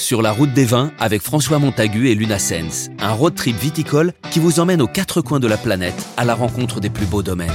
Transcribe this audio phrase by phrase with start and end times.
[0.00, 4.14] Sur la route des vins avec François Montagu et Luna Sens, un road trip viticole
[4.30, 7.22] qui vous emmène aux quatre coins de la planète à la rencontre des plus beaux
[7.22, 7.52] domaines.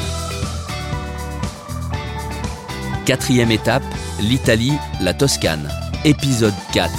[3.05, 3.83] Quatrième étape,
[4.21, 5.67] l'Italie, la Toscane.
[6.05, 6.93] Épisode 4.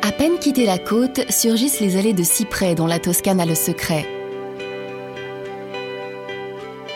[0.00, 3.54] À peine quitté la côte, surgissent les allées de cyprès dont la Toscane a le
[3.54, 4.06] secret.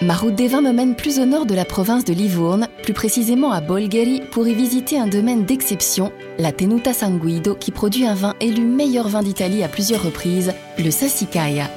[0.05, 2.93] Ma route des vins me mène plus au nord de la province de Livourne, plus
[2.93, 8.07] précisément à Bolgheri, pour y visiter un domaine d'exception, la Tenuta San Guido, qui produit
[8.07, 11.71] un vin élu meilleur vin d'Italie à plusieurs reprises, le Sassicaia.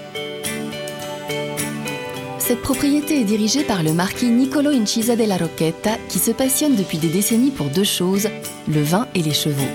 [2.37, 6.97] Cette propriété est dirigée par le marquis Niccolo Incisa della Rocchetta, qui se passionne depuis
[6.97, 8.27] des décennies pour deux choses,
[8.67, 9.71] le vin et les chevaux.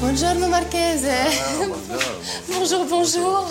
[0.00, 1.06] Buongiorno Marchese.
[2.48, 3.46] bonjour, bonjour.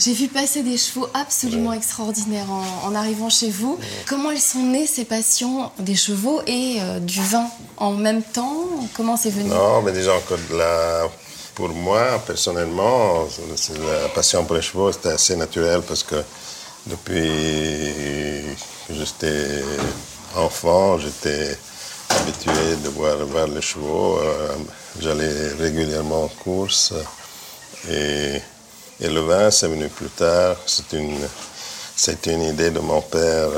[0.00, 3.78] J'ai vu passer des chevaux absolument extraordinaires en, en, arrivant chez vous.
[4.06, 8.66] Comment elles sont nées ces passions des chevaux et euh, du vin en même temps?
[8.94, 9.48] Comment c'est venu?
[9.48, 11.08] Non, mais disons que la,
[11.54, 13.26] pour moi, personnellement,
[14.02, 16.16] la passion pour les chevaux c'était assez naturel parce que
[16.86, 18.42] depuis
[18.86, 19.62] que j'étais
[20.36, 21.56] enfant, j'étais
[22.10, 24.18] habitué de voir, voir les chevaux.
[24.18, 24.54] Euh,
[24.98, 26.94] J'allais régulièrement en course
[27.90, 28.40] et
[29.00, 30.56] et le vin, c'est venu plus tard.
[30.66, 31.18] C'est une,
[31.96, 33.48] c'était une idée de mon père.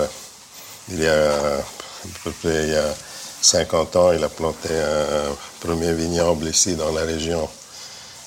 [0.91, 2.94] Il y a à peu près il y a
[3.41, 7.48] 50 ans, il a planté un premier vignoble ici dans la région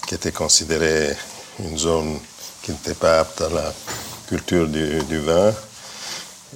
[0.08, 1.16] qui était considéré
[1.60, 2.20] une zone
[2.62, 3.74] qui n'était pas apte à la
[4.28, 5.54] culture du, du, vin.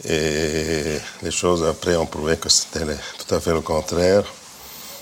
[0.07, 2.85] Et les choses après ont prouvé que c'était
[3.17, 4.23] tout à fait le contraire.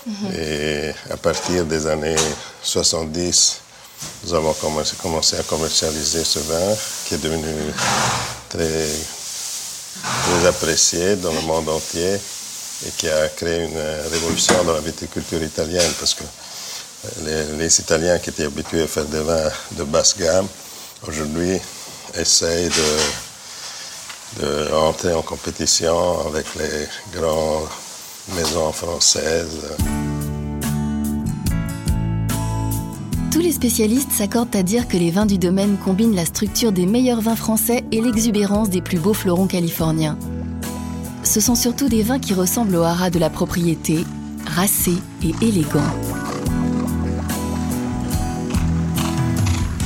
[0.06, 0.34] Mm -hmm.
[0.38, 2.22] Et à partir des années
[2.62, 3.63] 70,
[4.24, 6.74] nous avons commencé, à commercialiser ce vin
[7.06, 7.52] qui est devenu
[8.48, 8.86] très,
[10.02, 15.42] très, apprécié dans le monde entier et qui a créé une révolution dans la viticulture
[15.42, 16.24] italienne parce que
[17.24, 20.48] les, les Italiens qui étaient habitués à faire des vins de basse gamme,
[21.06, 21.60] aujourd'hui
[22.14, 22.70] essayent
[24.40, 24.72] de, de
[25.14, 26.88] en compétition avec les
[27.18, 27.68] grandes
[28.34, 29.60] maisons françaises.
[33.44, 37.20] Les spécialistes s'accordent à dire que les vins du domaine combinent la structure des meilleurs
[37.20, 40.18] vins français et l'exubérance des plus beaux fleurons californiens.
[41.24, 44.06] Ce sont surtout des vins qui ressemblent au haras de la propriété,
[44.46, 45.82] racés et élégants.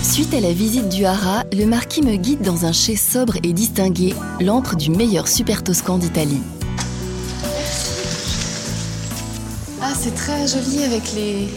[0.03, 3.53] Suite à la visite du haras, le marquis me guide dans un chai sobre et
[3.53, 6.43] distingué, l'antre du meilleur super toscan d'Italie.
[9.83, 11.49] Ah, c'est très joli avec les,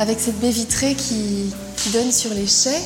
[0.00, 2.80] avec cette baie vitrée qui, qui, donne sur les chais.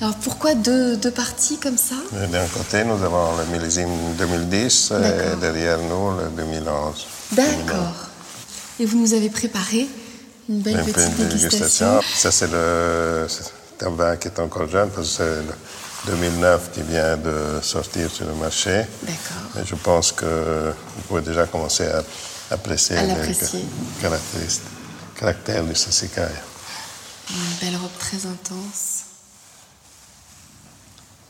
[0.00, 1.96] Alors pourquoi deux, deux parties comme ça?
[2.12, 7.06] D'un côté, nous avons le millésime 2010 et derrière nous le 2011.
[7.32, 7.94] D'accord.
[8.78, 9.88] Et vous nous avez préparé
[10.48, 12.00] une belle une petite dégustation.
[12.14, 13.26] Ça, c'est le
[13.80, 18.26] vin qui est encore jeune parce que c'est le 2009 qui vient de sortir sur
[18.26, 18.84] le marché.
[19.02, 19.60] D'accord.
[19.60, 22.04] Et je pense que vous pouvez déjà commencer à
[22.52, 23.14] apprécier à les
[24.00, 24.75] caractéristiques
[25.18, 26.28] caractère du Sassicaia.
[27.30, 29.04] Une belle robe très intense.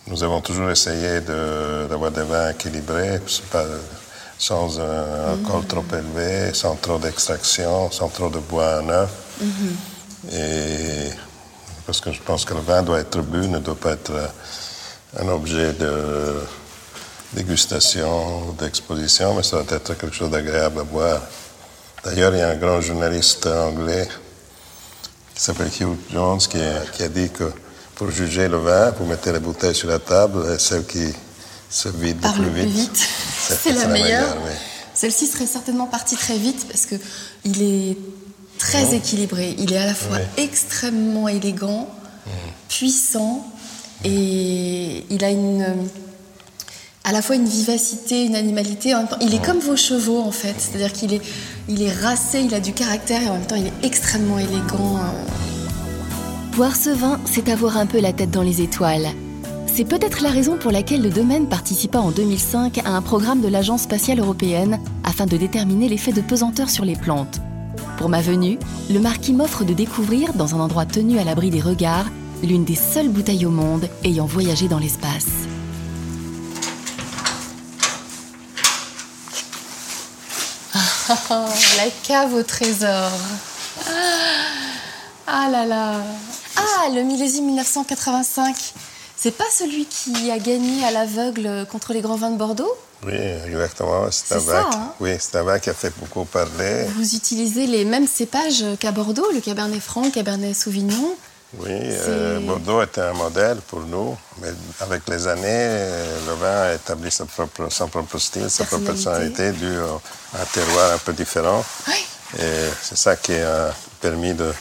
[0.09, 3.21] Nous avons toujours essayé d'avoir de, des vins équilibrés,
[4.39, 5.67] sans un alcool mmh.
[5.67, 9.11] trop élevé, sans trop d'extraction, sans trop de bois neuf.
[9.41, 10.33] Mmh.
[10.33, 11.11] Et
[11.87, 14.13] parce que je pense que le vin doit être bu, ne doit pas être
[15.19, 16.41] un objet de
[17.33, 21.23] dégustation d'exposition, mais ça doit être quelque chose d'agréable à boire.
[22.07, 24.07] D'ailleurs, il y a un grand journaliste anglais
[25.35, 26.59] qui s'appelle Hugh Jones qui,
[26.93, 27.51] qui, a dit que
[27.97, 31.13] pour juger le vin, vous mettez les bouteilles sur la table et celle qui
[31.69, 33.09] se vide le plus vite, vite.
[33.61, 34.37] c'est la, la, meilleure.
[34.95, 36.95] Celle-ci serait certainement partie très vite parce que
[37.45, 37.99] il est
[38.57, 38.95] très mmh.
[38.95, 39.57] équilibré.
[39.59, 40.45] Il est à la fois oui.
[40.45, 41.89] extrêmement élégant,
[42.25, 42.31] mmh.
[42.69, 43.45] puissant
[44.05, 45.67] et il a une
[47.07, 48.93] à la fois une vivacité, une animalité.
[49.21, 51.23] Il est comme vos chevaux en fait, c'est-à-dire qu'il est,
[51.69, 54.99] il est racé, il a du caractère et en même temps il est extrêmement élégant.
[56.57, 59.07] Boire ce vin, c'est avoir un peu la tête dans les étoiles.
[59.73, 63.49] C'est peut-être la raison pour laquelle le domaine participa en 2005 à un programme de
[63.49, 67.41] l'Agence spatiale européenne afin de déterminer l'effet de pesanteur sur les plantes.
[67.99, 68.59] Pour ma venue,
[68.91, 72.07] le marquis m'offre de découvrir, dans un endroit tenu à l'abri des regards,
[72.43, 75.36] l'une des seules bouteilles au monde ayant voyagé dans l'espace.
[81.09, 83.11] La cave au trésor.
[85.27, 85.95] Ah là là.
[86.57, 88.55] Ah, le millésime 1985.
[89.17, 92.73] C'est pas celui qui a gagné à l'aveugle contre les grands vins de Bordeaux?
[93.05, 93.15] Oui,
[93.47, 94.07] exactement.
[94.11, 94.93] C'est un, vin hein?
[95.01, 96.87] oui, c'est un vin qui a fait beaucoup parler.
[96.97, 101.15] Vous utilisez les mêmes cépages qu'à Bordeaux, le Cabernet Franc, le Cabernet Sauvignon.
[101.59, 104.49] Oui, euh, Bordeaux était un modèle pour nous, mais
[104.81, 108.85] avec les années, euh, le vin a établi sa propre, son propre style, sa propre
[108.85, 109.51] Personnalité.
[109.51, 110.01] au-
[110.37, 111.65] à un terroir un peu différent.
[111.89, 111.95] Oui.
[112.41, 113.73] Et c'est ça qui a
[114.03, 114.53] permis de,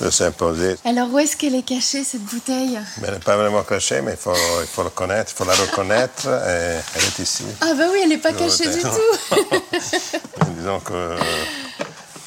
[0.00, 0.76] de s'imposer.
[0.84, 2.78] Alors où est-ce qu'elle est cachée cette bouteille?
[3.00, 5.44] Mais elle n'est pas vraiment cachée, mais il faut, il faut le connaître, il faut
[5.48, 6.26] la reconnaître.
[6.26, 7.44] Et elle est ici.
[7.62, 9.36] Ah bah oui, elle n'est pas cachée du tout.
[10.58, 11.16] Disons que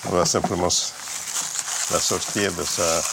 [0.07, 0.69] on va simplement
[1.91, 3.03] la sortir de sa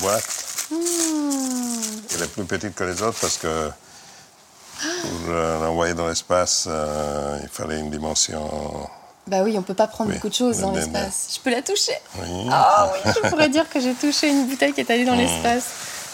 [0.00, 0.24] boîte.
[0.70, 3.70] Elle est plus petite que les autres parce que
[4.80, 8.50] pour euh, l'envoyer dans l'espace, euh, il fallait une dimension.
[9.26, 11.28] Bah oui, on peut pas prendre Oui, beaucoup de choses dans l'espace.
[11.36, 12.48] Je peux la toucher Oui.
[12.50, 14.92] Ah oui, je pourrais dire que j'ai touché une bouteille qui est Hmm.
[14.92, 15.64] allée dans l'espace.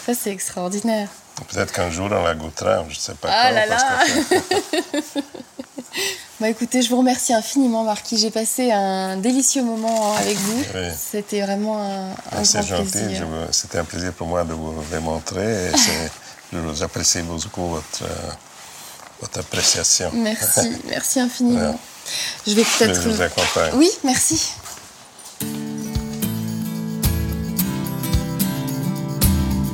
[0.05, 1.09] Ça, c'est extraordinaire.
[1.47, 3.55] Peut-être qu'un jour on la goûtera, je ne sais pas Ah quand.
[3.55, 4.03] là là.
[4.29, 5.19] que-
[6.39, 8.17] Bah écoutez, je vous remercie infiniment, Marquis.
[8.17, 10.63] J'ai passé un délicieux moment avec vous.
[10.73, 10.87] Oui.
[10.97, 13.27] C'était vraiment un, un c'est grand gentil, plaisir.
[13.51, 15.67] c'était un plaisir pour moi de vous les montrer.
[15.67, 16.11] Et c'est-
[16.53, 18.03] je- J'apprécie beaucoup votre,
[19.19, 20.11] votre appréciation.
[20.13, 21.77] Merci, merci infiniment.
[22.47, 23.09] Je vais Je peut-être.
[23.09, 23.71] vous accompagne.
[23.75, 24.51] Oui, merci.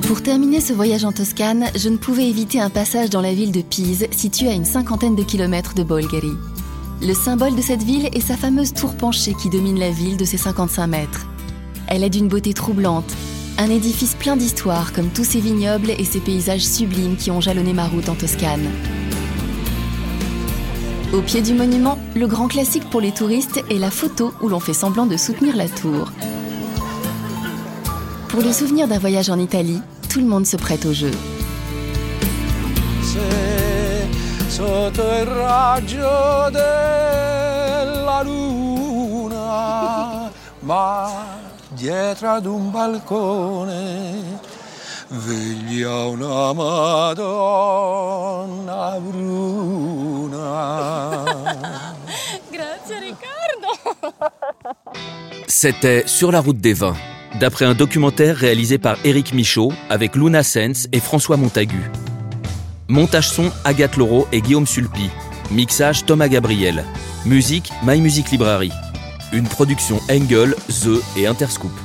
[0.07, 3.51] Pour terminer ce voyage en Toscane, je ne pouvais éviter un passage dans la ville
[3.51, 6.33] de Pise, située à une cinquantaine de kilomètres de Bolgheri.
[7.01, 10.23] Le symbole de cette ville est sa fameuse tour penchée qui domine la ville de
[10.23, 11.25] ses 55 mètres.
[11.87, 13.11] Elle est d'une beauté troublante,
[13.57, 17.73] un édifice plein d'histoire comme tous ces vignobles et ces paysages sublimes qui ont jalonné
[17.73, 18.69] ma route en Toscane.
[21.13, 24.59] Au pied du monument, le grand classique pour les touristes est la photo où l'on
[24.59, 26.11] fait semblant de soutenir la tour.
[28.29, 29.79] Pour le souvenir d'un voyage en Italie,
[30.15, 31.11] tout le monde se prête au jeu.
[34.47, 39.41] sotto il raggio della luna,
[40.61, 41.11] ma
[41.67, 44.39] dietro ad un balcone
[45.09, 47.77] veglia una Madonna
[49.01, 50.45] bruna.
[52.49, 53.69] Grazie, Riccardo.
[55.45, 56.95] C'était Sur la route des vins,
[57.39, 61.89] d'après un documentaire réalisé par Éric Michaud avec Luna Sens et François Montagu.
[62.87, 65.09] Montage son Agathe Laureau et Guillaume Sulpi.
[65.51, 66.83] Mixage Thomas Gabriel.
[67.25, 68.71] Musique My Music Library.
[69.33, 71.84] Une production Engel, The et Interscoop.